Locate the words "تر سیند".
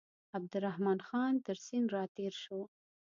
1.45-1.87